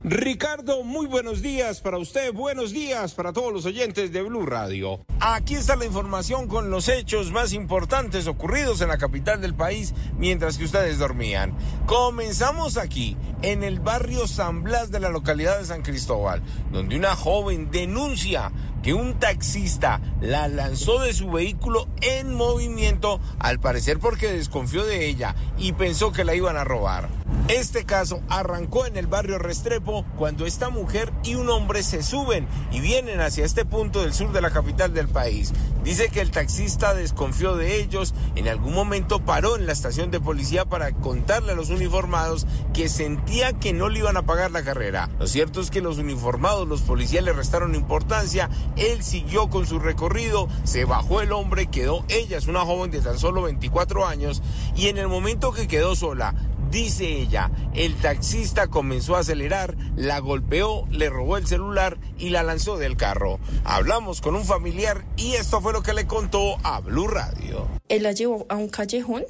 Ricardo, 0.00 0.82
muy 0.82 1.06
buenos 1.06 1.42
días 1.42 1.80
para 1.80 1.98
usted, 1.98 2.32
buenos 2.32 2.72
días 2.72 3.14
para 3.14 3.32
todos 3.32 3.52
los 3.52 3.66
oyentes 3.66 4.12
de 4.12 4.22
Blue 4.22 4.46
Radio. 4.46 5.04
Aquí 5.20 5.54
está 5.54 5.76
la 5.76 5.84
información 5.84 6.48
con 6.48 6.70
los 6.70 6.88
hechos 6.88 7.30
más 7.32 7.52
importantes 7.52 8.26
ocurridos 8.26 8.80
en 8.80 8.88
la 8.88 8.98
capital 8.98 9.40
del 9.40 9.54
país 9.54 9.94
mientras 10.18 10.58
que 10.58 10.64
ustedes 10.64 10.98
dormían. 10.98 11.56
Comenzamos 11.86 12.76
aquí, 12.76 13.16
en 13.42 13.62
el 13.62 13.80
barrio 13.80 14.26
San 14.26 14.62
Blas 14.62 14.90
de 14.90 15.00
la 15.00 15.10
localidad 15.10 15.58
de 15.58 15.66
San 15.66 15.82
Cristóbal, 15.82 16.42
donde 16.72 16.96
una 16.96 17.14
joven 17.14 17.70
denuncia 17.70 18.52
que 18.82 18.94
un 18.94 19.18
taxista 19.18 20.00
la 20.20 20.48
lanzó 20.48 21.00
de 21.00 21.12
su 21.12 21.30
vehículo 21.30 21.88
en 22.00 22.34
movimiento, 22.34 23.20
al 23.38 23.58
parecer 23.58 23.98
porque 23.98 24.30
desconfió 24.30 24.84
de 24.84 25.06
ella 25.06 25.34
y 25.58 25.72
pensó 25.72 26.12
que 26.12 26.24
la 26.24 26.34
iban 26.34 26.56
a 26.56 26.64
robar. 26.64 27.08
Este 27.48 27.84
caso 27.84 28.22
arrancó 28.28 28.86
en 28.86 28.96
el 28.96 29.06
barrio 29.06 29.38
Restrepo 29.38 30.04
cuando 30.16 30.46
esta 30.46 30.68
mujer 30.68 31.12
y 31.22 31.36
un 31.36 31.48
hombre 31.48 31.84
se 31.84 32.02
suben 32.02 32.48
y 32.72 32.80
vienen 32.80 33.20
hacia 33.20 33.44
este 33.44 33.64
punto 33.64 34.02
del 34.02 34.12
sur 34.12 34.32
de 34.32 34.40
la 34.40 34.50
capital 34.50 34.92
del 34.92 35.06
país. 35.06 35.52
Dice 35.86 36.08
que 36.08 36.20
el 36.20 36.32
taxista 36.32 36.94
desconfió 36.94 37.54
de 37.54 37.76
ellos, 37.76 38.12
en 38.34 38.48
algún 38.48 38.74
momento 38.74 39.20
paró 39.20 39.54
en 39.54 39.66
la 39.66 39.72
estación 39.72 40.10
de 40.10 40.18
policía 40.18 40.64
para 40.64 40.90
contarle 40.90 41.52
a 41.52 41.54
los 41.54 41.70
uniformados 41.70 42.44
que 42.74 42.88
sentía 42.88 43.52
que 43.52 43.72
no 43.72 43.88
le 43.88 44.00
iban 44.00 44.16
a 44.16 44.26
pagar 44.26 44.50
la 44.50 44.64
carrera. 44.64 45.08
Lo 45.20 45.28
cierto 45.28 45.60
es 45.60 45.70
que 45.70 45.80
los 45.80 45.98
uniformados, 45.98 46.66
los 46.66 46.80
policías 46.80 47.22
le 47.22 47.32
restaron 47.32 47.76
importancia, 47.76 48.50
él 48.74 49.04
siguió 49.04 49.48
con 49.48 49.64
su 49.64 49.78
recorrido, 49.78 50.48
se 50.64 50.84
bajó 50.84 51.20
el 51.20 51.30
hombre, 51.30 51.68
quedó 51.68 52.04
ella, 52.08 52.36
es 52.36 52.48
una 52.48 52.62
joven 52.62 52.90
de 52.90 53.00
tan 53.00 53.20
solo 53.20 53.42
24 53.42 54.08
años, 54.08 54.42
y 54.74 54.88
en 54.88 54.98
el 54.98 55.06
momento 55.06 55.52
que 55.52 55.68
quedó 55.68 55.94
sola, 55.94 56.34
Dice 56.70 57.06
ella, 57.06 57.50
el 57.74 57.94
taxista 57.94 58.66
comenzó 58.66 59.14
a 59.14 59.20
acelerar, 59.20 59.76
la 59.94 60.18
golpeó, 60.18 60.84
le 60.90 61.08
robó 61.08 61.36
el 61.36 61.46
celular 61.46 61.96
y 62.18 62.30
la 62.30 62.42
lanzó 62.42 62.76
del 62.76 62.96
carro. 62.96 63.38
Hablamos 63.64 64.20
con 64.20 64.34
un 64.34 64.44
familiar 64.44 65.04
y 65.16 65.34
esto 65.34 65.60
fue 65.60 65.72
lo 65.76 65.82
que 65.82 65.92
le 65.92 66.06
contó 66.06 66.56
a 66.62 66.80
Blue 66.80 67.06
Radio. 67.06 67.68
Él 67.90 68.04
la 68.04 68.12
llevó 68.12 68.46
a 68.48 68.56
un 68.56 68.70
callejón, 68.70 69.24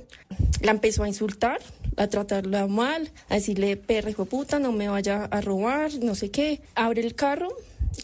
la 0.61 0.71
empezó 0.71 1.03
a 1.03 1.09
insultar, 1.09 1.59
a 1.97 2.07
tratarla 2.07 2.69
mal, 2.69 3.11
a 3.29 3.35
decirle, 3.35 3.77
perra 3.77 4.11
hijo 4.11 4.27
de 4.27 4.31
puta, 4.31 4.61
no 4.61 4.71
me 4.71 4.89
vaya 4.89 5.25
a 5.25 5.41
robar, 5.41 5.91
no 6.05 6.15
sé 6.15 6.31
qué. 6.31 6.61
Abre 6.77 7.01
el 7.01 7.17
carro, 7.17 7.49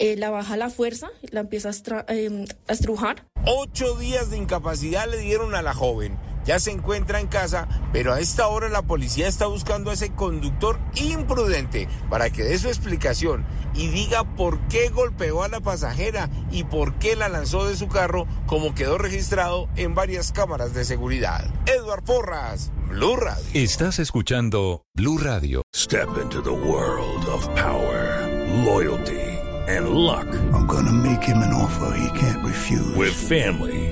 eh, 0.01 0.17
la 0.17 0.31
baja 0.31 0.55
a 0.55 0.57
la 0.57 0.71
fuerza, 0.71 1.09
la 1.31 1.39
empieza 1.39 1.69
a, 1.69 2.05
eh, 2.09 2.45
a 2.67 2.73
estrujar. 2.73 3.27
Ocho 3.47 3.95
días 3.95 4.31
de 4.31 4.39
incapacidad 4.39 5.09
le 5.09 5.19
dieron 5.19 5.55
a 5.55 5.63
la 5.63 5.73
joven. 5.73 6.19
Ya 6.45 6.59
se 6.59 6.71
encuentra 6.71 7.21
en 7.21 7.29
casa, 7.29 7.69
pero 7.93 8.13
a 8.13 8.21
esta 8.21 8.49
hora 8.49 8.69
la 8.69 8.83
policía 8.83 9.29
está 9.29 9.47
buscando 9.47 9.91
a 9.91 9.95
ese 9.95 10.13
conductor 10.13 10.79
imprudente 10.95 11.89
para 12.11 12.31
que 12.31 12.43
dé 12.43 12.59
su 12.59 12.69
explicación 12.69 13.45
y 13.75 13.89
diga 13.89 14.25
por 14.25 14.59
qué 14.69 14.89
golpeó 14.89 15.43
a 15.43 15.49
la 15.49 15.61
pasajera 15.61 16.29
y 16.51 16.65
por 16.65 16.95
qué 16.95 17.17
la 17.17 17.29
lanzó 17.29 17.67
de 17.67 17.77
su 17.77 17.89
carro, 17.89 18.27
como 18.47 18.75
quedó 18.75 18.99
registrado 18.99 19.69
en 19.77 19.95
varias 19.95 20.33
cámaras 20.33 20.75
de 20.75 20.85
seguridad. 20.85 21.45
Edward 21.67 22.05
Porras, 22.05 22.71
Blue 22.89 23.17
Radio. 23.17 23.45
Estás 23.55 23.99
escuchando 23.99 24.85
Blue 24.95 25.19
Radio. 25.19 25.63
Step 25.75 26.09
into 26.21 26.43
the 26.43 26.51
world 26.51 27.25
of 27.27 27.47
power, 27.55 28.29
loyalty, 28.65 29.21
and 29.69 29.91
luck. 29.91 30.27
I'm 30.53 30.67
gonna 30.67 30.93
make 30.93 31.23
him 31.23 31.39
an 31.39 31.55
offer 31.55 31.97
he 31.97 32.19
can't 32.19 32.45
refuse. 32.45 32.95
With 32.95 33.15
family, 33.15 33.92